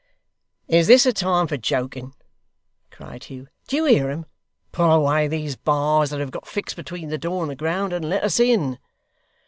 'Is 0.67 0.87
this 0.87 1.05
a 1.05 1.13
time 1.13 1.45
for 1.45 1.57
joking?' 1.57 2.15
cried 2.89 3.25
Hugh. 3.25 3.49
'Do 3.67 3.75
you 3.75 3.85
hear 3.85 4.09
'em? 4.09 4.25
Pull 4.71 4.89
away 4.91 5.27
these 5.27 5.55
bars 5.55 6.09
that 6.09 6.19
have 6.19 6.31
got 6.31 6.47
fixed 6.47 6.75
between 6.75 7.09
the 7.09 7.19
door 7.19 7.43
and 7.43 7.51
the 7.51 7.55
ground; 7.55 7.93
and 7.93 8.09
let 8.09 8.23
us 8.23 8.39
in. 8.39 8.79